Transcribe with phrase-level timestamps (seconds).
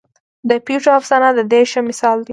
[0.49, 2.29] د پېژو افسانه د دې ښه مثال دی.